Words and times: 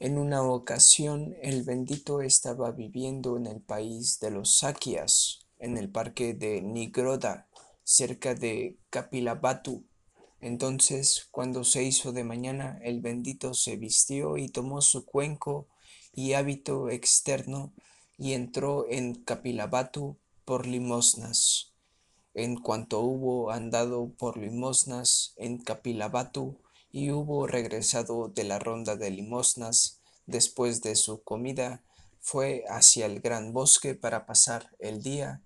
En 0.00 0.16
una 0.16 0.44
ocasión 0.44 1.34
el 1.42 1.64
bendito 1.64 2.20
estaba 2.22 2.70
viviendo 2.70 3.36
en 3.36 3.46
el 3.46 3.60
país 3.60 4.20
de 4.20 4.30
los 4.30 4.58
Sakias, 4.58 5.40
en 5.58 5.76
el 5.76 5.90
parque 5.90 6.34
de 6.34 6.62
Nigroda, 6.62 7.48
cerca 7.82 8.36
de 8.36 8.78
Kapilabhatu. 8.90 9.84
Entonces, 10.40 11.26
cuando 11.32 11.64
se 11.64 11.82
hizo 11.82 12.12
de 12.12 12.22
mañana, 12.22 12.78
el 12.84 13.00
bendito 13.00 13.54
se 13.54 13.76
vistió 13.76 14.36
y 14.36 14.48
tomó 14.48 14.82
su 14.82 15.04
cuenco 15.04 15.66
y 16.14 16.34
hábito 16.34 16.90
externo 16.90 17.72
y 18.16 18.34
entró 18.34 18.86
en 18.88 19.16
Kapilabhatu 19.16 20.16
por 20.44 20.68
limosnas. 20.68 21.72
En 22.34 22.54
cuanto 22.54 23.00
hubo 23.00 23.50
andado 23.50 24.12
por 24.16 24.36
limosnas 24.36 25.34
en 25.38 25.58
Kapilabhatu, 25.58 26.56
y 26.90 27.10
hubo 27.10 27.46
regresado 27.46 28.28
de 28.28 28.44
la 28.44 28.58
ronda 28.58 28.96
de 28.96 29.10
limosnas 29.10 30.00
después 30.26 30.82
de 30.82 30.96
su 30.96 31.22
comida, 31.22 31.82
fue 32.20 32.64
hacia 32.68 33.06
el 33.06 33.20
gran 33.20 33.52
bosque 33.52 33.94
para 33.94 34.26
pasar 34.26 34.70
el 34.78 35.02
día, 35.02 35.42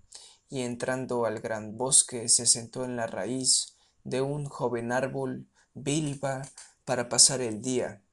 y 0.49 0.61
entrando 0.61 1.25
al 1.25 1.39
gran 1.39 1.77
bosque 1.77 2.29
se 2.29 2.45
sentó 2.45 2.83
en 2.85 2.95
la 2.95 3.07
raíz 3.07 3.77
de 4.03 4.21
un 4.21 4.45
joven 4.45 4.91
árbol 4.91 5.47
bilba 5.73 6.47
para 6.85 7.09
pasar 7.09 7.41
el 7.41 7.61
día. 7.61 8.03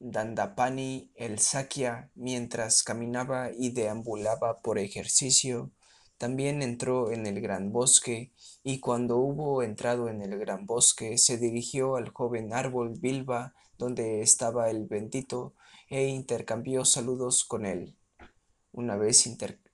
Dandapani 0.00 1.10
el 1.16 1.40
Sakya, 1.40 2.10
mientras 2.14 2.84
caminaba 2.84 3.50
y 3.50 3.70
deambulaba 3.70 4.60
por 4.60 4.78
ejercicio, 4.78 5.72
también 6.18 6.62
entró 6.62 7.12
en 7.12 7.26
el 7.26 7.40
gran 7.40 7.72
bosque, 7.72 8.32
y 8.62 8.80
cuando 8.80 9.16
hubo 9.16 9.62
entrado 9.62 10.08
en 10.08 10.20
el 10.20 10.38
gran 10.38 10.66
bosque, 10.66 11.16
se 11.16 11.38
dirigió 11.38 11.96
al 11.96 12.10
joven 12.10 12.52
árbol 12.52 12.94
Bilba, 12.98 13.54
donde 13.78 14.20
estaba 14.20 14.68
el 14.68 14.86
bendito, 14.86 15.54
e 15.88 16.08
intercambió 16.08 16.84
saludos 16.84 17.44
con 17.44 17.64
él. 17.64 17.96
Una 18.72 18.96
vez 18.96 19.24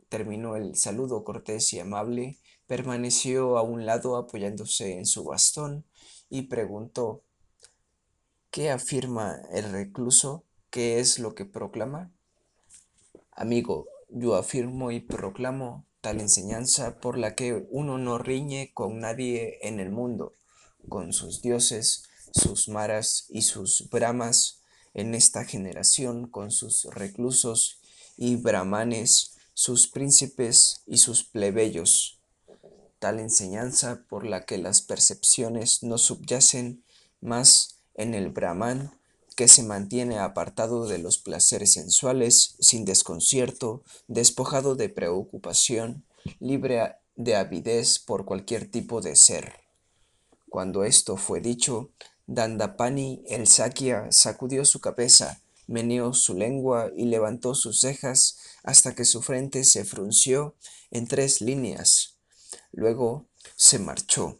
terminó 0.09 0.57
el 0.57 0.77
saludo 0.77 1.25
cortés 1.25 1.73
y 1.73 1.81
amable, 1.81 2.39
permaneció 2.67 3.59
a 3.59 3.63
un 3.63 3.87
lado 3.87 4.17
apoyándose 4.17 4.99
en 4.99 5.07
su 5.07 5.25
bastón 5.25 5.85
y 6.31 6.43
preguntó 6.43 7.25
¿Qué 8.51 8.71
afirma 8.71 9.41
el 9.53 9.73
recluso? 9.73 10.45
¿Qué 10.71 11.01
es 11.01 11.19
lo 11.19 11.35
que 11.35 11.45
proclama? 11.45 12.13
Amigo, 13.33 13.89
yo 14.09 14.37
afirmo 14.37 14.93
y 14.93 15.01
proclamo 15.01 15.85
tal 16.05 16.21
enseñanza 16.21 17.01
por 17.01 17.17
la 17.17 17.35
que 17.35 17.67
uno 17.71 17.97
no 17.97 18.19
riñe 18.19 18.73
con 18.75 19.01
nadie 19.01 19.59
en 19.63 19.81
el 19.81 19.91
mundo, 19.91 20.35
con 20.87 21.15
sus 21.15 21.41
dioses, 21.41 22.05
sus 22.31 22.69
maras 22.69 23.25
y 23.31 23.41
sus 23.41 23.89
brahmas 23.89 24.61
en 24.93 25.15
esta 25.15 25.47
generación, 25.47 26.29
con 26.29 26.51
sus 26.51 26.85
reclusos 26.85 27.79
y 28.19 28.37
brahmanes, 28.37 29.39
sus 29.55 29.89
príncipes 29.89 30.83
y 30.87 30.99
sus 30.99 31.25
plebeyos. 31.25 32.19
Tal 32.99 33.19
enseñanza 33.19 34.05
por 34.07 34.27
la 34.27 34.45
que 34.45 34.59
las 34.59 34.83
percepciones 34.83 35.83
no 35.83 35.97
subyacen 35.97 36.85
más 37.23 37.77
en 37.95 38.13
el 38.13 38.29
brahman 38.29 38.93
que 39.35 39.49
se 39.49 39.63
mantiene 39.63 40.19
apartado 40.19 40.87
de 40.87 40.99
los 40.99 41.19
placeres 41.19 41.73
sensuales, 41.73 42.57
sin 42.61 42.85
desconcierto, 42.85 43.83
despojado 44.07 44.77
de 44.77 44.89
preocupación, 44.89 46.05
libre 46.39 46.97
de 47.17 47.37
avidez 47.37 47.99
por 47.99 48.25
cualquier 48.25 48.71
tipo 48.71 49.01
de 49.01 49.17
ser. 49.17 49.61
Cuando 50.49 50.85
esto 50.85 51.17
fue 51.17 51.41
dicho, 51.41 51.91
Dandapani 52.27 53.23
el 53.27 53.47
Sakya 53.47 54.07
sacudió 54.11 54.65
su 54.65 54.81
cabeza, 54.81 55.43
meneó 55.67 56.15
su 56.15 56.35
lengua 56.35 56.91
y 56.97 57.07
levantó 57.07 57.55
sus 57.55 57.81
cejas 57.81 58.39
hasta 58.63 58.95
que 58.95 59.05
su 59.05 59.21
frente 59.21 59.65
se 59.65 59.85
frunció 59.85 60.55
en 60.91 61.07
tres 61.09 61.41
líneas. 61.41 62.19
Luego 62.73 63.27
se 63.57 63.79
marchó, 63.79 64.39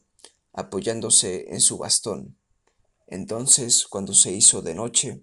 apoyándose 0.53 1.53
en 1.53 1.61
su 1.61 1.79
bastón. 1.79 2.37
Entonces, 3.15 3.87
cuando 3.87 4.13
se 4.13 4.33
hizo 4.33 4.61
de 4.61 4.75
noche, 4.75 5.23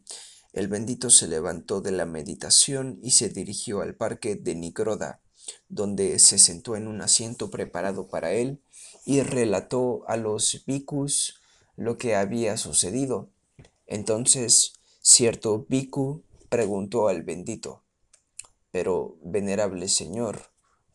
el 0.53 0.69
bendito 0.69 1.09
se 1.09 1.27
levantó 1.27 1.81
de 1.81 1.91
la 1.91 2.05
meditación 2.05 2.97
y 3.03 3.11
se 3.11 3.27
dirigió 3.27 3.81
al 3.81 3.95
parque 3.95 4.37
de 4.37 4.55
Nigroda, 4.55 5.21
donde 5.67 6.17
se 6.19 6.39
sentó 6.39 6.77
en 6.77 6.87
un 6.87 7.01
asiento 7.01 7.51
preparado 7.51 8.07
para 8.07 8.31
él 8.31 8.61
y 9.05 9.19
relató 9.19 10.05
a 10.07 10.15
los 10.15 10.63
bhikkhus 10.65 11.41
lo 11.75 11.97
que 11.97 12.15
había 12.15 12.55
sucedido. 12.55 13.29
Entonces, 13.87 14.71
cierto 15.01 15.65
bhikkhu 15.67 16.23
preguntó 16.47 17.09
al 17.09 17.23
bendito, 17.23 17.83
pero, 18.71 19.17
venerable 19.21 19.89
señor, 19.89 20.50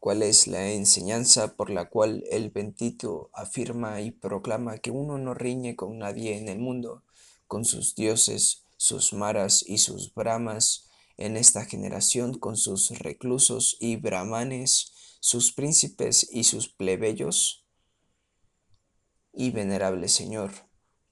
cuál 0.06 0.22
es 0.22 0.46
la 0.46 0.70
enseñanza 0.70 1.56
por 1.56 1.68
la 1.68 1.88
cual 1.88 2.22
el 2.30 2.50
bendito 2.50 3.28
afirma 3.32 4.00
y 4.02 4.12
proclama 4.12 4.78
que 4.78 4.92
uno 4.92 5.18
no 5.18 5.34
riñe 5.34 5.74
con 5.74 5.98
nadie 5.98 6.36
en 6.36 6.48
el 6.48 6.60
mundo, 6.60 7.02
con 7.48 7.64
sus 7.64 7.96
dioses, 7.96 8.62
sus 8.76 9.12
maras 9.12 9.64
y 9.66 9.78
sus 9.78 10.14
brahmas, 10.14 10.88
en 11.16 11.36
esta 11.36 11.64
generación 11.64 12.38
con 12.38 12.56
sus 12.56 12.90
reclusos 13.00 13.78
y 13.80 13.96
brahmanes, 13.96 14.92
sus 15.18 15.50
príncipes 15.50 16.28
y 16.30 16.44
sus 16.44 16.68
plebeyos? 16.68 17.64
Y 19.32 19.50
venerable 19.50 20.08
Señor, 20.08 20.52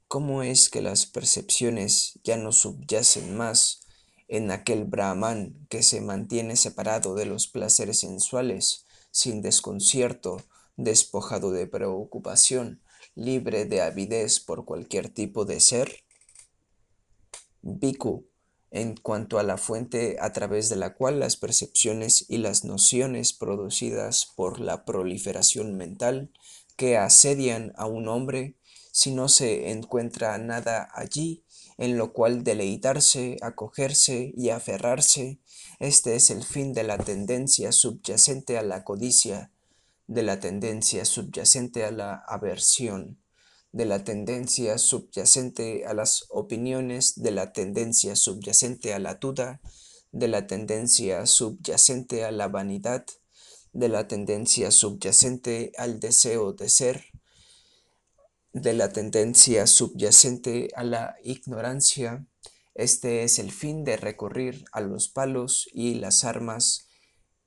¿cómo 0.07 0.45
es 0.45 0.69
que 0.69 0.83
las 0.83 1.07
percepciones 1.07 2.21
ya 2.23 2.37
no 2.37 2.53
subyacen 2.53 3.37
más 3.37 3.81
en 4.29 4.51
aquel 4.51 4.85
brahman 4.85 5.67
que 5.69 5.83
se 5.83 6.01
mantiene 6.01 6.57
separado 6.57 7.15
de 7.15 7.27
los 7.27 7.47
placeres 7.47 7.99
sensuales, 7.99 8.84
sin 9.15 9.43
desconcierto, 9.43 10.43
despojado 10.77 11.53
de 11.53 11.69
preocupación, 11.69 12.83
libre 13.15 13.65
de 13.65 13.81
avidez 13.81 14.41
por 14.41 14.65
cualquier 14.65 15.09
tipo 15.09 15.45
de 15.45 15.61
ser? 15.61 16.03
Bhikkhu, 17.63 18.27
en 18.73 18.97
cuanto 18.97 19.39
a 19.39 19.45
la 19.45 19.57
fuente 19.57 20.17
a 20.21 20.33
través 20.33 20.69
de 20.69 20.75
la 20.75 20.95
cual 20.95 21.21
las 21.21 21.37
percepciones 21.37 22.27
y 22.29 22.39
las 22.39 22.65
nociones 22.65 23.33
producidas 23.33 24.27
por 24.35 24.59
la 24.59 24.85
proliferación 24.85 25.77
mental 25.77 26.33
que 26.77 26.97
asedian 26.97 27.73
a 27.77 27.87
un 27.87 28.09
hombre, 28.09 28.57
si 28.95 29.11
no 29.11 29.29
se 29.29 29.73
encuentra 29.73 30.39
nada 30.39 30.89
allí 30.95 31.43
en 31.79 31.99
lo 31.99 32.13
cual 32.13 32.45
deleitarse, 32.45 33.39
acogerse 33.43 34.33
y 34.37 34.51
aferrarse, 34.51 35.41
este 35.81 36.15
es 36.15 36.31
el 36.31 36.45
fin 36.45 36.73
de 36.73 36.85
la 36.85 36.97
tendencia 36.97 37.73
subyacente 37.73 38.57
a 38.57 38.63
la 38.63 38.85
codicia, 38.85 39.51
de 40.07 40.23
la 40.23 40.39
tendencia 40.39 41.05
subyacente 41.05 41.85
a 41.85 41.91
la 41.91 42.23
aversión, 42.29 43.19
de 43.73 43.85
la 43.85 44.05
tendencia 44.05 44.79
subyacente 44.79 45.87
a 45.87 45.93
las 45.93 46.27
opiniones, 46.29 47.21
de 47.21 47.33
la 47.33 47.53
tendencia 47.53 48.15
subyacente 48.15 48.95
a 48.95 49.01
la 49.01 49.17
duda, 49.17 49.61
de 50.13 50.29
la 50.29 50.47
tendencia 50.47 51.27
subyacente 51.27 52.25
a 52.25 52.31
la 52.31 52.47
vanidad, 52.47 53.05
de 53.73 53.89
la 53.89 54.07
tendencia 54.07 54.71
subyacente 54.71 55.73
al 55.79 55.99
deseo 55.99 56.53
de 56.53 56.69
ser, 56.69 57.14
de 58.55 58.73
la 58.73 58.89
tendencia 58.91 59.67
subyacente 59.67 60.71
a 60.77 60.85
la 60.85 61.17
ignorancia, 61.25 62.25
este 62.75 63.25
es 63.25 63.39
el 63.41 63.51
fin 63.51 63.85
de 63.85 63.97
recurrir 63.97 64.65
a 64.73 64.81
los 64.81 65.09
palos 65.09 65.69
y 65.73 65.95
las 65.95 66.25
armas, 66.25 66.87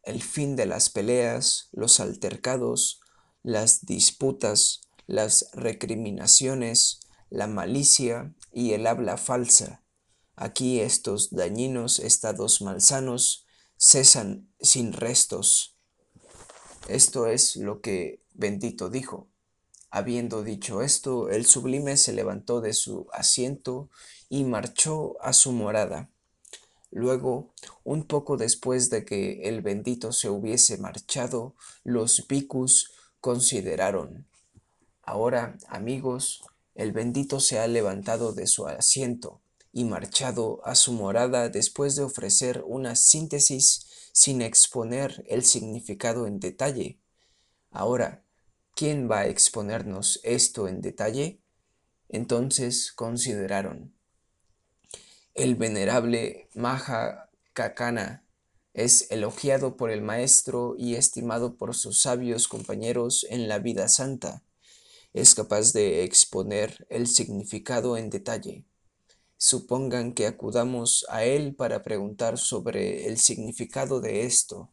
el 0.04 0.22
fin 0.22 0.58
de 0.58 0.66
las 0.66 0.90
peleas, 0.90 1.70
los 1.72 2.02
altercados, 2.02 3.00
las 3.42 3.86
disputas, 3.86 4.82
las 5.06 5.50
recriminaciones, 5.54 7.00
la 7.30 7.48
malicia 7.48 8.36
y 8.52 8.74
el 8.74 8.86
habla 8.86 9.16
falsa. 9.16 9.84
Aquí 10.36 10.82
estos 10.82 11.32
dañinos 11.32 12.00
estados 12.00 12.62
malsanos 12.62 13.46
cesan 13.78 14.50
sin 14.60 14.92
restos. 14.92 15.78
Esto 16.90 17.28
es 17.28 17.56
lo 17.56 17.80
que 17.80 18.24
Bendito 18.34 18.90
dijo. 18.90 19.30
Habiendo 19.90 20.44
dicho 20.44 20.82
esto, 20.82 21.30
el 21.30 21.46
sublime 21.46 21.98
se 21.98 22.14
levantó 22.14 22.62
de 22.62 22.74
su 22.74 23.08
asiento 23.14 23.90
y 24.30 24.44
marchó 24.44 25.16
a 25.22 25.34
su 25.34 25.52
morada. 25.52 26.10
Luego, 26.92 27.54
un 27.84 28.04
poco 28.04 28.38
después 28.38 28.90
de 28.90 29.06
que 29.06 29.44
el 29.44 29.62
bendito 29.62 30.12
se 30.12 30.30
hubiese 30.30 30.78
marchado, 30.78 31.56
los 31.84 32.22
picus 32.22 32.92
consideraron, 33.20 34.28
ahora, 35.04 35.58
amigos, 35.68 36.44
el 36.76 36.92
bendito 36.92 37.40
se 37.40 37.60
ha 37.60 37.68
levantado 37.68 38.34
de 38.34 38.46
su 38.46 38.68
asiento 38.68 39.42
y 39.72 39.84
marchado 39.84 40.62
a 40.64 40.76
su 40.76 40.94
morada 40.94 41.50
después 41.50 41.96
de 41.96 42.04
ofrecer 42.04 42.64
una 42.68 42.96
síntesis 42.96 43.88
sin 44.12 44.42
exponer 44.42 45.26
el 45.28 45.44
significado 45.44 46.28
en 46.28 46.40
detalle. 46.40 47.00
Ahora, 47.72 48.24
¿quién 48.78 49.10
va 49.10 49.22
a 49.22 49.28
exponernos 49.28 50.20
esto 50.22 50.68
en 50.68 50.82
detalle? 50.82 51.42
Entonces 52.10 52.94
consideraron, 52.94 53.96
El 55.34 55.56
venerable 55.56 56.48
Maha 56.54 57.32
Kakana 57.54 58.24
es 58.76 59.10
elogiado 59.10 59.78
por 59.78 59.90
el 59.90 60.04
maestro 60.04 60.76
y 60.78 60.94
estimado 60.94 61.58
por 61.58 61.74
sus 61.74 62.04
sabios 62.04 62.48
compañeros 62.48 63.26
en 63.32 63.48
la 63.48 63.58
vida 63.58 63.90
santa. 63.90 64.44
Es 65.12 65.34
capaz 65.34 65.74
de 65.74 66.04
exponer 66.04 66.86
el 66.92 67.08
significado 67.08 67.98
en 67.98 68.12
detalle. 68.12 68.64
Supongan 69.38 70.14
que 70.14 70.28
acudamos 70.28 71.04
a 71.10 71.24
él 71.24 71.56
para 71.56 71.82
preguntar 71.82 72.38
sobre 72.38 73.08
el 73.08 73.18
significado 73.18 74.02
de 74.02 74.22
esto. 74.28 74.72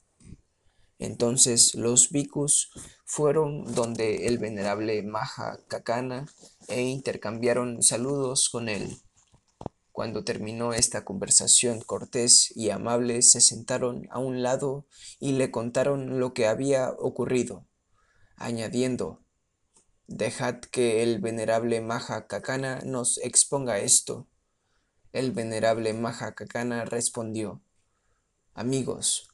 Entonces 0.99 1.75
los 1.75 2.11
bhikkhus 2.11 2.71
fueron 3.05 3.75
donde 3.75 4.27
el 4.27 4.39
venerable 4.39 5.03
Maha 5.03 5.61
Kakana 5.69 6.27
e 6.69 6.83
intercambiaron 6.83 7.83
saludos 7.83 8.49
con 8.49 8.69
él. 8.69 8.99
Cuando 9.93 10.25
terminó 10.25 10.73
esta 10.75 11.05
conversación 11.05 11.81
cortés 11.81 12.53
y 12.57 12.71
amable, 12.71 13.23
se 13.23 13.41
sentaron 13.41 14.09
a 14.11 14.19
un 14.19 14.43
lado 14.43 14.87
y 15.21 15.33
le 15.33 15.51
contaron 15.53 16.19
lo 16.19 16.35
que 16.35 16.49
había 16.49 16.91
ocurrido, 16.91 17.65
añadiendo, 18.37 19.21
Dejad 20.07 20.57
que 20.57 21.03
el 21.03 21.21
venerable 21.21 21.81
Maha 21.81 22.27
Kakana 22.27 22.81
nos 22.85 23.19
exponga 23.19 23.79
esto. 23.79 24.27
El 25.13 25.33
venerable 25.33 25.95
Maha 25.95 26.35
Kakana 26.35 26.85
respondió, 26.85 27.63
Amigos, 28.53 29.29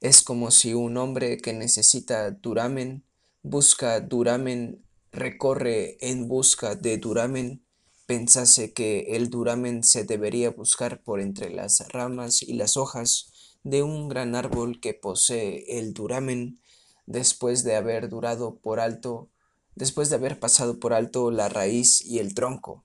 es 0.00 0.22
como 0.22 0.50
si 0.50 0.74
un 0.74 0.96
hombre 0.96 1.38
que 1.38 1.52
necesita 1.52 2.30
duramen, 2.30 3.04
busca 3.42 4.00
duramen, 4.00 4.84
recorre 5.12 5.96
en 6.00 6.28
busca 6.28 6.74
de 6.74 6.98
duramen, 6.98 7.64
pensase 8.06 8.72
que 8.72 9.16
el 9.16 9.30
duramen 9.30 9.82
se 9.82 10.04
debería 10.04 10.50
buscar 10.50 11.02
por 11.02 11.20
entre 11.20 11.50
las 11.50 11.88
ramas 11.88 12.42
y 12.42 12.54
las 12.54 12.76
hojas 12.76 13.32
de 13.64 13.82
un 13.82 14.08
gran 14.08 14.34
árbol 14.34 14.80
que 14.80 14.94
posee 14.94 15.78
el 15.78 15.92
duramen, 15.92 16.60
después 17.06 17.64
de 17.64 17.76
haber 17.76 18.08
durado 18.08 18.58
por 18.58 18.80
alto, 18.80 19.28
después 19.74 20.10
de 20.10 20.16
haber 20.16 20.38
pasado 20.38 20.78
por 20.78 20.92
alto 20.92 21.30
la 21.30 21.48
raíz 21.48 22.04
y 22.04 22.18
el 22.18 22.34
tronco. 22.34 22.84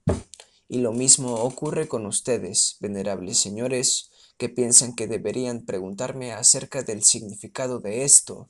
Y 0.67 0.79
lo 0.79 0.93
mismo 0.93 1.35
ocurre 1.35 1.87
con 1.87 2.05
ustedes, 2.05 2.77
venerables 2.79 3.37
señores, 3.37 4.10
que 4.41 4.49
piensan 4.49 4.95
que 4.95 5.05
deberían 5.05 5.67
preguntarme 5.67 6.33
acerca 6.33 6.81
del 6.81 7.03
significado 7.03 7.79
de 7.79 8.03
esto, 8.05 8.49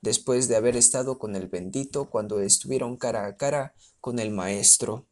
después 0.00 0.48
de 0.48 0.56
haber 0.56 0.78
estado 0.78 1.18
con 1.18 1.36
el 1.36 1.46
bendito 1.46 2.08
cuando 2.08 2.40
estuvieron 2.40 2.96
cara 2.96 3.26
a 3.26 3.36
cara 3.36 3.74
con 4.00 4.18
el 4.18 4.30
Maestro. 4.30 5.06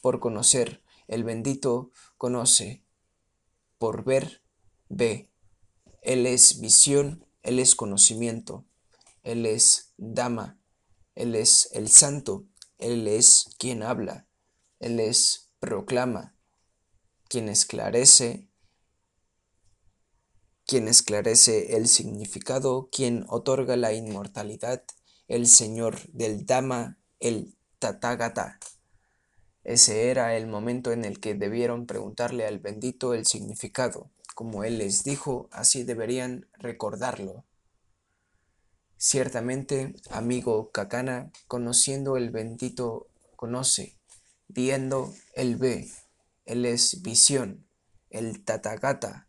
Por 0.00 0.18
conocer, 0.18 0.82
el 1.08 1.24
bendito 1.24 1.90
conoce. 2.16 2.82
Por 3.76 4.02
ver, 4.02 4.40
ve. 4.88 5.28
Él 6.00 6.24
es 6.24 6.60
visión, 6.60 7.26
Él 7.42 7.58
es 7.58 7.74
conocimiento, 7.74 8.64
Él 9.22 9.44
es 9.44 9.92
dama, 9.98 10.58
Él 11.14 11.34
es 11.34 11.68
el 11.72 11.90
santo, 11.90 12.46
Él 12.78 13.06
es 13.06 13.50
quien 13.58 13.82
habla, 13.82 14.26
Él 14.78 15.00
es 15.00 15.50
proclama, 15.58 16.34
quien 17.28 17.50
esclarece 17.50 18.49
quien 20.70 20.86
esclarece 20.86 21.76
el 21.76 21.88
significado, 21.88 22.90
quien 22.92 23.26
otorga 23.28 23.76
la 23.76 23.92
inmortalidad, 23.92 24.84
el 25.26 25.48
Señor 25.48 25.98
del 26.12 26.46
Dhamma, 26.46 26.96
el 27.18 27.56
Tathagata. 27.80 28.60
Ese 29.64 30.10
era 30.10 30.36
el 30.36 30.46
momento 30.46 30.92
en 30.92 31.04
el 31.04 31.18
que 31.18 31.34
debieron 31.34 31.86
preguntarle 31.86 32.46
al 32.46 32.60
bendito 32.60 33.14
el 33.14 33.26
significado. 33.26 34.12
Como 34.36 34.62
él 34.62 34.78
les 34.78 35.02
dijo, 35.02 35.48
así 35.50 35.82
deberían 35.82 36.46
recordarlo. 36.52 37.44
Ciertamente, 38.96 39.96
amigo 40.08 40.70
Kakana, 40.70 41.32
conociendo 41.48 42.16
el 42.16 42.30
bendito, 42.30 43.08
conoce, 43.34 43.96
viendo, 44.46 45.12
él 45.34 45.56
ve, 45.56 45.90
él 46.44 46.64
es 46.64 47.02
visión, 47.02 47.66
el 48.08 48.44
Tathagata, 48.44 49.26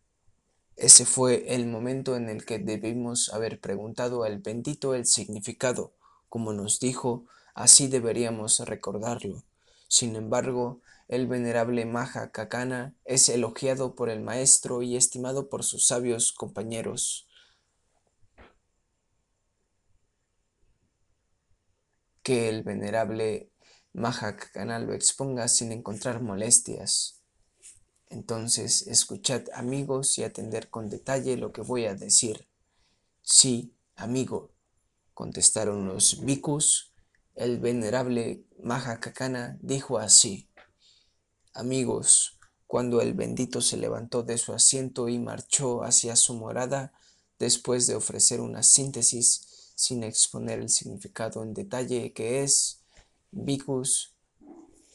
ese 0.82 1.06
fue 1.06 1.54
el 1.54 1.68
momento 1.68 2.16
en 2.16 2.28
el 2.28 2.44
que 2.44 2.58
debimos 2.58 3.32
haber 3.32 3.60
preguntado 3.60 4.24
al 4.24 4.40
bendito 4.40 4.96
el 4.96 5.06
significado. 5.06 5.94
Como 6.28 6.52
nos 6.52 6.80
dijo, 6.80 7.24
así 7.54 7.86
deberíamos 7.86 8.58
recordarlo. 8.58 9.44
Sin 9.86 10.16
embargo, 10.16 10.80
el 11.06 11.28
venerable 11.28 11.84
Maha 11.86 12.32
Kakana 12.32 12.96
es 13.04 13.28
elogiado 13.28 13.94
por 13.94 14.10
el 14.10 14.22
maestro 14.22 14.82
y 14.82 14.96
estimado 14.96 15.48
por 15.48 15.62
sus 15.62 15.86
sabios 15.86 16.32
compañeros. 16.32 17.28
Que 22.24 22.48
el 22.48 22.64
venerable 22.64 23.52
Maha 23.92 24.36
Kakana 24.36 24.80
lo 24.80 24.94
exponga 24.94 25.46
sin 25.46 25.70
encontrar 25.70 26.20
molestias. 26.22 27.21
Entonces, 28.12 28.86
escuchad 28.88 29.44
amigos 29.54 30.18
y 30.18 30.22
atender 30.22 30.68
con 30.68 30.90
detalle 30.90 31.38
lo 31.38 31.50
que 31.50 31.62
voy 31.62 31.86
a 31.86 31.94
decir. 31.94 32.46
Sí, 33.22 33.74
amigo, 33.96 34.50
contestaron 35.14 35.88
los 35.88 36.22
bhikkhus. 36.22 36.92
El 37.34 37.58
venerable 37.58 38.44
Mahakakana 38.62 39.56
dijo 39.62 39.96
así. 39.96 40.50
Amigos, 41.54 42.38
cuando 42.66 43.00
el 43.00 43.14
bendito 43.14 43.62
se 43.62 43.78
levantó 43.78 44.22
de 44.22 44.36
su 44.36 44.52
asiento 44.52 45.08
y 45.08 45.18
marchó 45.18 45.82
hacia 45.82 46.14
su 46.14 46.34
morada, 46.34 46.92
después 47.38 47.86
de 47.86 47.94
ofrecer 47.94 48.42
una 48.42 48.62
síntesis 48.62 49.72
sin 49.74 50.04
exponer 50.04 50.58
el 50.58 50.68
significado 50.68 51.42
en 51.42 51.54
detalle 51.54 52.12
que 52.12 52.42
es, 52.42 52.82
bhikkhus 53.30 54.11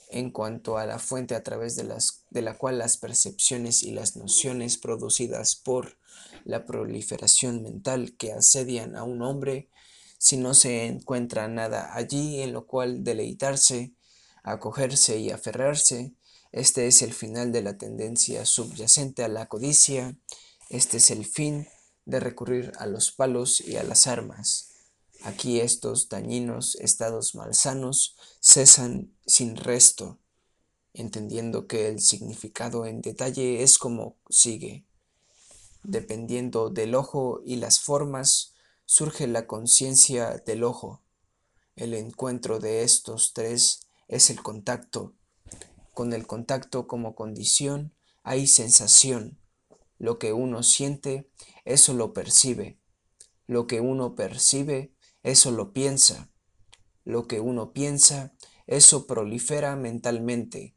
en 0.09 0.31
cuanto 0.31 0.77
a 0.77 0.85
la 0.85 0.99
fuente 0.99 1.35
a 1.35 1.43
través 1.43 1.75
de, 1.75 1.83
las, 1.83 2.23
de 2.29 2.41
la 2.41 2.57
cual 2.57 2.77
las 2.77 2.97
percepciones 2.97 3.83
y 3.83 3.91
las 3.91 4.15
nociones 4.15 4.77
producidas 4.77 5.55
por 5.55 5.97
la 6.45 6.65
proliferación 6.65 7.61
mental 7.61 8.15
que 8.17 8.33
asedian 8.33 8.95
a 8.95 9.03
un 9.03 9.21
hombre, 9.21 9.69
si 10.17 10.37
no 10.37 10.53
se 10.53 10.85
encuentra 10.85 11.47
nada 11.47 11.93
allí 11.95 12.41
en 12.41 12.53
lo 12.53 12.65
cual 12.65 13.03
deleitarse, 13.03 13.93
acogerse 14.43 15.17
y 15.19 15.29
aferrarse, 15.29 16.13
este 16.51 16.87
es 16.87 17.01
el 17.01 17.13
final 17.13 17.51
de 17.51 17.61
la 17.61 17.77
tendencia 17.77 18.45
subyacente 18.45 19.23
a 19.23 19.27
la 19.27 19.47
codicia, 19.47 20.17
este 20.69 20.97
es 20.97 21.11
el 21.11 21.25
fin 21.25 21.67
de 22.05 22.19
recurrir 22.19 22.71
a 22.77 22.85
los 22.87 23.11
palos 23.11 23.61
y 23.61 23.75
a 23.75 23.83
las 23.83 24.07
armas. 24.07 24.71
Aquí 25.23 25.59
estos 25.59 26.09
dañinos 26.09 26.75
estados 26.75 27.35
malsanos 27.35 28.15
cesan 28.47 29.13
sin 29.25 29.57
resto, 29.57 30.19
entendiendo 30.93 31.67
que 31.67 31.89
el 31.89 31.99
significado 31.99 32.85
en 32.85 33.01
detalle 33.01 33.61
es 33.61 33.77
como 33.77 34.15
sigue. 34.29 34.85
Dependiendo 35.83 36.69
del 36.69 36.95
ojo 36.95 37.41
y 37.45 37.57
las 37.57 37.81
formas, 37.81 38.53
surge 38.85 39.27
la 39.27 39.47
conciencia 39.47 40.41
del 40.45 40.63
ojo. 40.63 41.03
El 41.75 41.93
encuentro 41.93 42.59
de 42.59 42.83
estos 42.83 43.33
tres 43.33 43.81
es 44.07 44.29
el 44.29 44.41
contacto. 44.41 45.13
Con 45.93 46.13
el 46.13 46.25
contacto 46.25 46.87
como 46.87 47.15
condición 47.15 47.93
hay 48.23 48.47
sensación. 48.47 49.41
Lo 49.97 50.19
que 50.19 50.31
uno 50.31 50.63
siente, 50.63 51.29
eso 51.65 51.93
lo 51.93 52.13
percibe. 52.13 52.79
Lo 53.45 53.67
que 53.67 53.81
uno 53.81 54.15
percibe, 54.15 54.93
eso 55.21 55.51
lo 55.51 55.73
piensa. 55.73 56.31
Lo 57.07 57.25
que 57.25 57.39
uno 57.39 57.71
piensa, 57.71 58.33
eso 58.65 59.07
prolifera 59.07 59.77
mentalmente. 59.77 60.75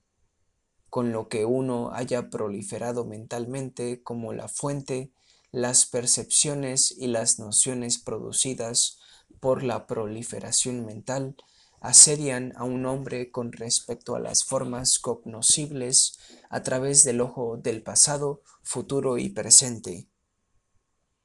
Con 0.88 1.10
lo 1.10 1.28
que 1.28 1.44
uno 1.44 1.90
haya 1.92 2.30
proliferado 2.30 3.04
mentalmente 3.04 4.04
como 4.04 4.32
la 4.32 4.46
fuente, 4.46 5.12
las 5.50 5.86
percepciones 5.86 6.92
y 6.96 7.08
las 7.08 7.40
nociones 7.40 7.98
producidas 7.98 9.00
por 9.40 9.64
la 9.64 9.88
proliferación 9.88 10.86
mental 10.86 11.34
asedian 11.80 12.52
a 12.54 12.62
un 12.62 12.86
hombre 12.86 13.32
con 13.32 13.50
respecto 13.50 14.14
a 14.14 14.20
las 14.20 14.44
formas 14.44 15.00
cognoscibles 15.00 16.16
a 16.48 16.62
través 16.62 17.02
del 17.02 17.22
ojo 17.22 17.56
del 17.56 17.82
pasado, 17.82 18.44
futuro 18.62 19.18
y 19.18 19.30
presente. 19.30 20.06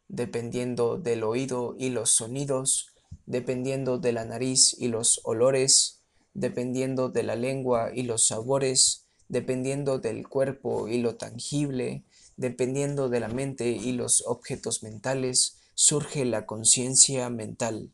Dependiendo 0.07 0.97
del 0.97 1.23
oído 1.23 1.75
y 1.77 1.89
los 1.89 2.09
sonidos, 2.09 2.94
dependiendo 3.25 3.97
de 3.97 4.11
la 4.11 4.25
nariz 4.25 4.75
y 4.77 4.87
los 4.87 5.21
olores, 5.23 6.01
dependiendo 6.33 7.09
de 7.09 7.23
la 7.23 7.35
lengua 7.35 7.91
y 7.93 8.03
los 8.03 8.27
sabores, 8.27 9.05
dependiendo 9.27 9.99
del 9.99 10.27
cuerpo 10.27 10.87
y 10.87 10.99
lo 10.99 11.15
tangible, 11.15 12.03
dependiendo 12.37 13.09
de 13.09 13.19
la 13.19 13.27
mente 13.27 13.69
y 13.69 13.93
los 13.93 14.23
objetos 14.27 14.83
mentales, 14.83 15.57
surge 15.73 16.25
la 16.25 16.45
conciencia 16.45 17.29
mental. 17.29 17.91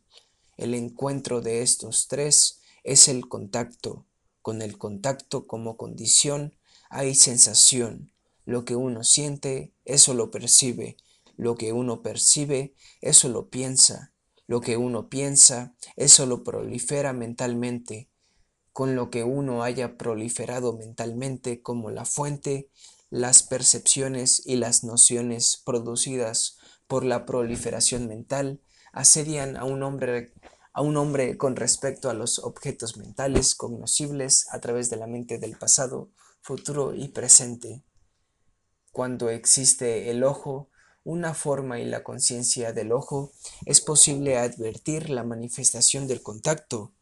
El 0.56 0.74
encuentro 0.74 1.40
de 1.40 1.62
estos 1.62 2.08
tres 2.08 2.60
es 2.84 3.08
el 3.08 3.28
contacto. 3.28 4.04
Con 4.42 4.62
el 4.62 4.76
contacto 4.76 5.46
como 5.46 5.76
condición 5.76 6.54
hay 6.90 7.14
sensación. 7.14 8.12
Lo 8.44 8.64
que 8.64 8.76
uno 8.76 9.04
siente, 9.04 9.72
eso 9.84 10.14
lo 10.14 10.30
percibe. 10.30 10.96
Lo 11.36 11.56
que 11.56 11.72
uno 11.72 12.02
percibe, 12.02 12.74
eso 13.00 13.28
lo 13.28 13.48
piensa. 13.48 14.11
Lo 14.52 14.60
que 14.60 14.76
uno 14.76 15.08
piensa, 15.08 15.74
eso 15.96 16.26
lo 16.26 16.44
prolifera 16.44 17.14
mentalmente. 17.14 18.10
Con 18.74 18.94
lo 18.94 19.08
que 19.08 19.24
uno 19.24 19.62
haya 19.62 19.96
proliferado 19.96 20.74
mentalmente 20.74 21.62
como 21.62 21.90
la 21.90 22.04
fuente, 22.04 22.68
las 23.08 23.44
percepciones 23.44 24.42
y 24.44 24.56
las 24.56 24.84
nociones 24.84 25.62
producidas 25.64 26.58
por 26.86 27.02
la 27.02 27.24
proliferación 27.24 28.06
mental 28.08 28.60
asedian 28.92 29.56
a 29.56 29.64
un 29.64 29.82
hombre 29.82 30.34
a 30.74 30.82
un 30.82 30.98
hombre 30.98 31.38
con 31.38 31.56
respecto 31.56 32.10
a 32.10 32.14
los 32.14 32.38
objetos 32.38 32.98
mentales 32.98 33.54
cognoscibles 33.54 34.48
a 34.50 34.60
través 34.60 34.90
de 34.90 34.98
la 34.98 35.06
mente 35.06 35.38
del 35.38 35.56
pasado, 35.56 36.10
futuro 36.42 36.94
y 36.94 37.08
presente. 37.08 37.84
Cuando 38.90 39.30
existe 39.30 40.10
el 40.10 40.22
ojo, 40.22 40.68
una 41.04 41.34
forma 41.34 41.80
y 41.80 41.84
la 41.84 42.04
conciencia 42.04 42.72
del 42.72 42.92
ojo, 42.92 43.32
es 43.66 43.80
posible 43.80 44.36
advertir 44.38 45.10
la 45.10 45.24
manifestación 45.24 46.06
del 46.06 46.22
contacto. 46.22 46.92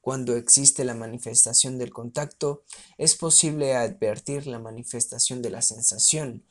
Cuando 0.00 0.36
existe 0.36 0.84
la 0.84 0.94
manifestación 0.94 1.78
del 1.78 1.92
contacto, 1.92 2.64
es 2.98 3.14
posible 3.14 3.74
advertir 3.74 4.46
la 4.46 4.58
manifestación 4.58 5.42
de 5.42 5.50
la 5.50 5.62
sensación. 5.62 6.44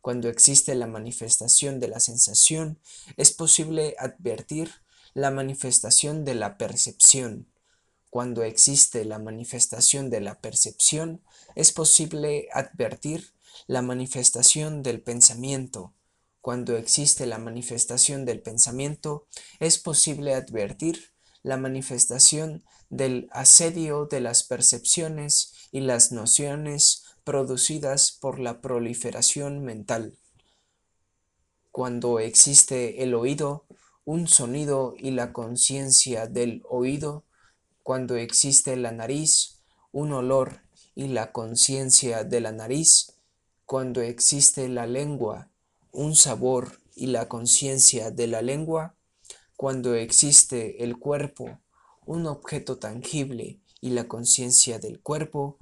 Cuando 0.00 0.28
existe 0.28 0.74
la 0.74 0.86
manifestación 0.86 1.80
de 1.80 1.88
la 1.88 2.00
sensación, 2.00 2.78
es 3.16 3.32
posible 3.32 3.94
advertir 3.98 4.70
la 5.14 5.30
manifestación 5.30 6.24
de 6.24 6.34
la 6.34 6.58
percepción. 6.58 7.48
Cuando 8.10 8.42
existe 8.42 9.04
la 9.04 9.18
manifestación 9.18 10.10
de 10.10 10.20
la 10.20 10.40
percepción, 10.40 11.22
es 11.54 11.72
posible 11.72 12.48
advertir 12.52 13.32
la 13.66 13.82
manifestación 13.82 14.82
del 14.82 15.00
pensamiento. 15.02 15.92
Cuando 16.40 16.76
existe 16.76 17.26
la 17.26 17.38
manifestación 17.38 18.24
del 18.24 18.40
pensamiento, 18.40 19.26
es 19.58 19.78
posible 19.78 20.34
advertir 20.34 21.12
la 21.42 21.56
manifestación 21.56 22.64
del 22.90 23.28
asedio 23.32 24.06
de 24.06 24.20
las 24.20 24.44
percepciones 24.44 25.52
y 25.72 25.80
las 25.80 26.12
nociones 26.12 27.04
producidas 27.24 28.12
por 28.12 28.38
la 28.38 28.60
proliferación 28.60 29.62
mental. 29.62 30.16
Cuando 31.70 32.18
existe 32.20 33.02
el 33.02 33.14
oído, 33.14 33.66
un 34.04 34.26
sonido 34.26 34.94
y 34.96 35.10
la 35.10 35.32
conciencia 35.32 36.26
del 36.26 36.62
oído, 36.68 37.24
cuando 37.82 38.16
existe 38.16 38.76
la 38.76 38.92
nariz, 38.92 39.60
un 39.92 40.12
olor 40.12 40.62
y 40.94 41.08
la 41.08 41.32
conciencia 41.32 42.24
de 42.24 42.40
la 42.40 42.52
nariz, 42.52 43.12
cuando 43.66 44.00
existe 44.00 44.68
la 44.68 44.86
lengua, 44.86 45.50
un 45.98 46.14
sabor 46.14 46.80
y 46.94 47.08
la 47.08 47.26
conciencia 47.26 48.12
de 48.12 48.28
la 48.28 48.40
lengua, 48.40 48.94
cuando 49.56 49.96
existe 49.96 50.84
el 50.84 50.96
cuerpo, 50.96 51.58
un 52.06 52.26
objeto 52.26 52.78
tangible 52.78 53.58
y 53.80 53.90
la 53.90 54.06
conciencia 54.06 54.78
del 54.78 55.00
cuerpo, 55.00 55.58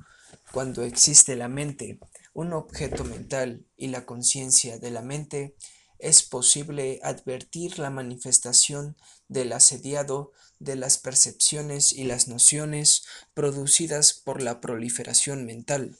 cuando 0.52 0.83
existe 0.83 1.37
la 1.37 1.49
mente, 1.49 1.99
un 2.35 2.52
objeto 2.52 3.02
mental 3.02 3.64
y 3.78 3.87
la 3.87 4.05
conciencia 4.05 4.78
de 4.78 4.90
la 4.90 5.00
mente, 5.00 5.57
es 5.99 6.23
posible 6.23 7.00
advertir 7.02 7.78
la 7.78 7.88
manifestación 7.88 8.95
del 9.28 9.55
asediado 9.55 10.33
de 10.59 10.76
las 10.76 10.99
percepciones 10.99 11.95
y 11.95 12.05
las 12.05 12.28
nociones 12.28 13.07
producidas 13.33 14.12
por 14.12 14.43
la 14.43 14.61
proliferación 14.61 15.47
mental. 15.47 15.97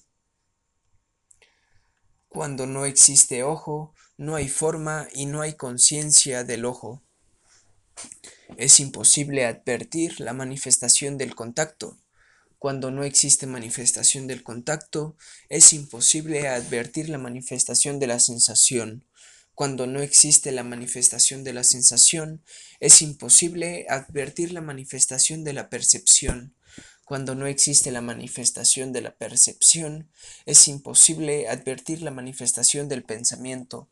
Cuando 2.37 2.67
no 2.67 2.85
existe 2.85 3.45
ojo, 3.45 3.95
no 4.19 4.37
hay 4.37 4.51
forma 4.51 5.09
y 5.15 5.25
no 5.25 5.41
hay 5.41 5.55
conciencia 5.55 6.45
del 6.45 6.67
ojo. 6.67 7.03
Es 8.59 8.79
imposible 8.79 9.47
advertir 9.47 10.21
la 10.21 10.35
manifestación 10.35 11.17
del 11.17 11.35
contacto. 11.35 11.97
Cuando 12.59 12.91
no 12.91 13.05
existe 13.05 13.47
manifestación 13.47 14.27
del 14.27 14.43
contacto, 14.43 15.17
es 15.49 15.73
imposible 15.73 16.47
advertir 16.47 17.09
la 17.09 17.17
manifestación 17.17 17.99
de 17.99 18.07
la 18.07 18.21
sensación. 18.21 19.07
Cuando 19.55 19.87
no 19.87 20.03
existe 20.03 20.53
la 20.53 20.63
manifestación 20.63 21.43
de 21.43 21.55
la 21.55 21.65
sensación, 21.65 22.43
es 22.81 23.01
imposible 23.01 23.87
advertir 23.89 24.53
la 24.53 24.61
manifestación 24.61 25.43
de 25.43 25.55
la 25.55 25.71
percepción. 25.71 26.56
Cuando 27.07 27.35
no 27.35 27.47
existe 27.47 27.91
la 27.91 28.03
manifestación 28.03 28.93
de 28.93 29.01
la 29.01 29.17
percepción, 29.17 30.11
es 30.45 30.69
imposible 30.69 31.49
advertir 31.49 32.03
la 32.03 32.11
manifestación 32.11 32.91
del 32.91 33.03
pensamiento. 33.03 33.89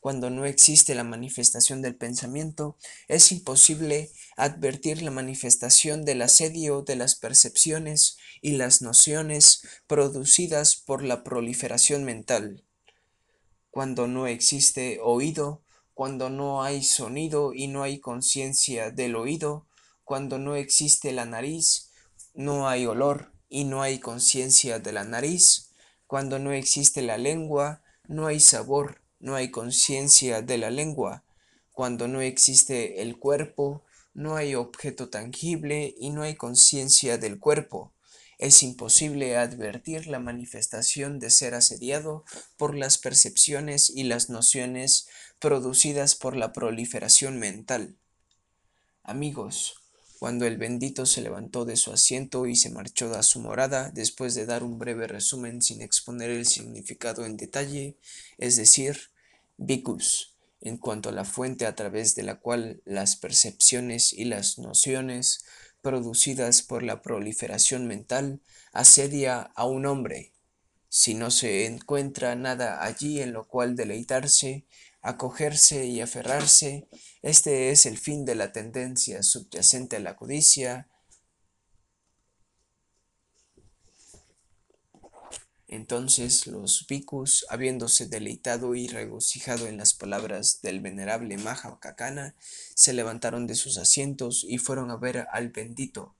Cuando 0.00 0.30
no 0.30 0.46
existe 0.46 0.94
la 0.94 1.04
manifestación 1.04 1.82
del 1.82 1.94
pensamiento, 1.94 2.78
es 3.08 3.30
imposible 3.32 4.10
advertir 4.38 5.02
la 5.02 5.10
manifestación 5.10 6.06
del 6.06 6.22
asedio 6.22 6.80
de 6.80 6.96
las 6.96 7.16
percepciones 7.16 8.16
y 8.40 8.52
las 8.52 8.80
nociones 8.80 9.60
producidas 9.86 10.76
por 10.76 11.02
la 11.02 11.22
proliferación 11.22 12.04
mental 12.04 12.64
cuando 13.72 14.06
no 14.06 14.26
existe 14.26 14.98
oído, 15.02 15.62
cuando 15.94 16.28
no 16.28 16.62
hay 16.62 16.82
sonido 16.82 17.54
y 17.54 17.68
no 17.68 17.82
hay 17.82 18.00
conciencia 18.00 18.90
del 18.90 19.16
oído, 19.16 19.66
cuando 20.04 20.38
no 20.38 20.56
existe 20.56 21.10
la 21.10 21.24
nariz, 21.24 21.90
no 22.34 22.68
hay 22.68 22.86
olor 22.86 23.32
y 23.48 23.64
no 23.64 23.82
hay 23.82 23.98
conciencia 23.98 24.78
de 24.78 24.92
la 24.92 25.04
nariz, 25.04 25.72
cuando 26.06 26.38
no 26.38 26.52
existe 26.52 27.02
la 27.02 27.18
lengua, 27.18 27.82
no 28.06 28.26
hay 28.26 28.40
sabor, 28.40 29.00
no 29.18 29.34
hay 29.34 29.50
conciencia 29.50 30.42
de 30.42 30.58
la 30.58 30.70
lengua, 30.70 31.24
cuando 31.72 32.08
no 32.08 32.20
existe 32.20 33.02
el 33.02 33.18
cuerpo, 33.18 33.82
no 34.14 34.36
hay 34.36 34.54
objeto 34.54 35.08
tangible 35.08 35.94
y 35.98 36.10
no 36.10 36.22
hay 36.22 36.34
conciencia 36.34 37.18
del 37.18 37.38
cuerpo. 37.38 37.92
Es 38.38 38.62
imposible 38.62 39.36
advertir 39.36 40.06
la 40.06 40.18
manifestación 40.18 41.18
de 41.18 41.30
ser 41.30 41.54
asediado 41.54 42.24
por 42.56 42.74
las 42.74 42.98
percepciones 42.98 43.88
y 43.88 44.02
las 44.02 44.30
nociones 44.30 45.08
producidas 45.38 46.14
por 46.14 46.36
la 46.36 46.52
proliferación 46.52 47.38
mental. 47.38 47.96
Amigos, 49.02 49.81
cuando 50.22 50.46
el 50.46 50.56
bendito 50.56 51.04
se 51.04 51.20
levantó 51.20 51.64
de 51.64 51.74
su 51.74 51.90
asiento 51.90 52.46
y 52.46 52.54
se 52.54 52.70
marchó 52.70 53.12
a 53.12 53.24
su 53.24 53.40
morada, 53.40 53.90
después 53.90 54.36
de 54.36 54.46
dar 54.46 54.62
un 54.62 54.78
breve 54.78 55.08
resumen 55.08 55.60
sin 55.60 55.82
exponer 55.82 56.30
el 56.30 56.46
significado 56.46 57.26
en 57.26 57.36
detalle, 57.36 57.96
es 58.38 58.54
decir, 58.54 59.10
vicus, 59.56 60.36
en 60.60 60.76
cuanto 60.76 61.08
a 61.08 61.12
la 61.12 61.24
fuente 61.24 61.66
a 61.66 61.74
través 61.74 62.14
de 62.14 62.22
la 62.22 62.38
cual 62.38 62.82
las 62.84 63.16
percepciones 63.16 64.12
y 64.12 64.24
las 64.24 64.60
nociones 64.60 65.44
producidas 65.80 66.62
por 66.62 66.84
la 66.84 67.02
proliferación 67.02 67.88
mental 67.88 68.42
asedia 68.72 69.40
a 69.56 69.66
un 69.66 69.86
hombre. 69.86 70.34
Si 70.88 71.14
no 71.14 71.32
se 71.32 71.66
encuentra 71.66 72.36
nada 72.36 72.84
allí 72.84 73.20
en 73.20 73.32
lo 73.32 73.48
cual 73.48 73.74
deleitarse, 73.74 74.66
acogerse 75.02 75.86
y 75.86 76.00
aferrarse, 76.00 76.88
este 77.22 77.70
es 77.70 77.86
el 77.86 77.98
fin 77.98 78.24
de 78.24 78.36
la 78.36 78.52
tendencia 78.52 79.22
subyacente 79.22 79.96
a 79.96 80.00
la 80.00 80.16
codicia, 80.16 80.88
Entonces 85.72 86.46
los 86.46 86.86
bhikkhus, 86.86 87.46
habiéndose 87.48 88.06
deleitado 88.06 88.74
y 88.74 88.88
regocijado 88.88 89.66
en 89.68 89.78
las 89.78 89.94
palabras 89.94 90.60
del 90.60 90.82
venerable 90.82 91.38
Maha 91.38 91.78
Kakana, 91.80 92.36
se 92.74 92.92
levantaron 92.92 93.46
de 93.46 93.54
sus 93.54 93.78
asientos 93.78 94.44
y 94.46 94.58
fueron 94.58 94.90
a 94.90 94.98
ver 94.98 95.26
al 95.32 95.48
bendito. 95.48 96.14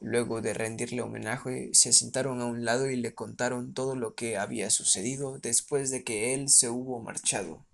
Luego 0.00 0.40
de 0.40 0.54
rendirle 0.54 1.02
homenaje, 1.02 1.70
se 1.72 1.92
sentaron 1.92 2.40
a 2.40 2.46
un 2.46 2.64
lado 2.64 2.88
y 2.88 2.96
le 2.96 3.14
contaron 3.14 3.74
todo 3.74 3.96
lo 3.96 4.14
que 4.14 4.36
había 4.36 4.70
sucedido 4.70 5.38
después 5.38 5.90
de 5.90 6.04
que 6.04 6.34
él 6.34 6.48
se 6.48 6.70
hubo 6.70 7.00
marchado, 7.00 7.66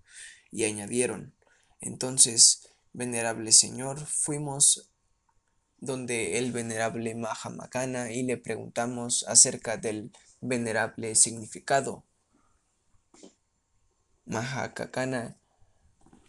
y 0.51 0.63
añadieron, 0.63 1.35
entonces, 1.81 2.69
venerable 2.93 3.51
señor, 3.51 3.99
fuimos 4.05 4.91
donde 5.77 6.39
el 6.39 6.51
venerable 6.51 7.13
Mahamakana 7.13 8.11
y 8.11 8.23
le 8.23 8.37
preguntamos 8.37 9.23
acerca 9.27 9.77
del 9.77 10.11
venerable 10.41 11.13
significado. 11.15 12.05
Mahakakana 14.25 15.37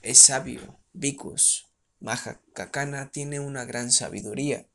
es 0.03 0.19
sabio, 0.19 0.79
Vikus. 0.93 1.69
Mahakakana 2.01 3.11
tiene 3.11 3.41
una 3.41 3.65
gran 3.65 3.91
sabiduría. 3.91 4.69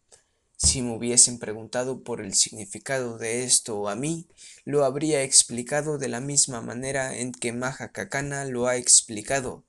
Si 0.64 0.84
me 0.84 0.96
hubiesen 0.96 1.40
preguntado 1.40 2.04
por 2.04 2.22
el 2.22 2.36
significado 2.36 3.18
de 3.18 3.44
esto 3.44 3.90
a 3.90 3.96
mí, 3.96 4.28
lo 4.64 4.86
habría 4.86 5.24
explicado 5.24 5.98
de 5.98 6.08
la 6.08 6.22
misma 6.22 6.62
manera 6.62 7.18
en 7.18 7.32
que 7.32 7.52
Mahakakana 7.52 8.46
lo 8.46 8.68
ha 8.68 8.78
explicado. 8.78 9.64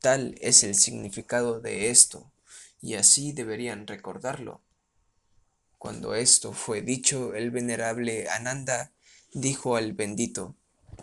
Tal 0.00 0.34
es 0.40 0.64
el 0.64 0.74
significado 0.74 1.60
de 1.60 1.88
esto, 1.88 2.32
y 2.82 2.94
así 2.94 3.32
deberían 3.32 3.86
recordarlo. 3.86 4.60
Cuando 5.78 6.16
esto 6.16 6.52
fue 6.52 6.82
dicho, 6.82 7.34
el 7.34 7.52
venerable 7.52 8.28
Ananda 8.28 8.92
dijo 9.32 9.76
al 9.76 9.92
bendito, 9.92 10.56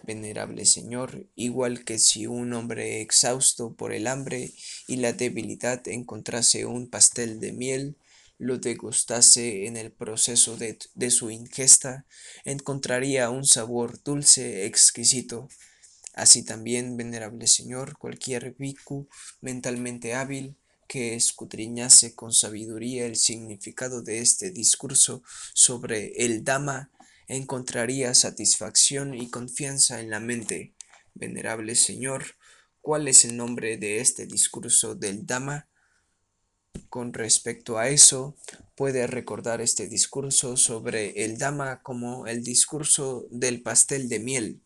Venerable 0.04 0.66
Señor, 0.66 1.26
igual 1.36 1.86
que 1.86 2.00
si 2.00 2.28
un 2.28 2.52
hombre 2.54 3.02
exhausto 3.02 3.76
por 3.76 3.94
el 3.94 4.08
hambre 4.08 4.52
y 4.88 4.98
la 4.98 5.14
debilidad 5.14 5.88
encontrase 5.88 6.66
un 6.66 6.90
pastel 6.90 7.40
de 7.40 7.54
miel, 7.54 7.96
lo 8.42 8.58
degustase 8.58 9.68
en 9.68 9.78
el 9.78 9.92
proceso 9.92 10.58
de, 10.58 10.80
de 10.96 11.12
su 11.12 11.30
ingesta, 11.30 12.08
encontraría 12.44 13.30
un 13.30 13.46
sabor 13.46 14.02
dulce 14.02 14.66
exquisito. 14.66 15.48
Así 16.14 16.44
también, 16.44 16.98
venerable 16.98 17.46
Señor, 17.46 17.98
cualquier 18.00 18.56
bhikkhu 18.58 19.08
mentalmente 19.42 20.16
hábil 20.16 20.58
que 20.88 21.14
escudriñase 21.14 22.16
con 22.16 22.34
sabiduría 22.34 23.06
el 23.06 23.16
significado 23.16 24.02
de 24.02 24.20
este 24.20 24.50
discurso 24.50 25.22
sobre 25.54 26.26
el 26.26 26.44
Dhamma 26.44 26.92
encontraría 27.28 28.14
satisfacción 28.16 29.14
y 29.14 29.30
confianza 29.30 30.02
en 30.02 30.10
la 30.10 30.20
mente. 30.20 30.74
Venerable 31.14 31.76
Señor, 31.76 32.26
¿cuál 32.82 33.08
es 33.08 33.24
el 33.24 33.38
nombre 33.38 33.78
de 33.78 34.00
este 34.00 34.26
discurso 34.26 34.96
del 34.96 35.28
Dhamma? 35.28 35.68
Con 36.90 37.14
respecto 37.14 37.78
a 37.78 37.88
eso, 37.88 38.36
puede 38.76 39.08
recordar 39.08 39.62
este 39.62 39.88
discurso 39.88 40.58
sobre 40.58 41.24
el 41.24 41.38
Dhamma 41.38 41.82
como 41.84 42.28
el 42.28 42.44
discurso 42.44 43.28
del 43.32 43.62
pastel 43.62 44.10
de 44.10 44.20
miel. 44.20 44.62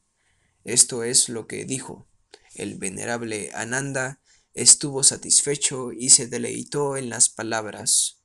Esto 0.63 1.03
es 1.03 1.29
lo 1.29 1.45
que 1.45 1.65
dijo. 1.65 2.07
El 2.55 2.77
venerable 2.77 3.51
Ananda 3.53 4.19
estuvo 4.53 5.03
satisfecho 5.03 5.91
y 5.91 6.09
se 6.09 6.27
deleitó 6.27 6.97
en 6.97 7.09
las 7.09 7.29
palabras. 7.29 8.21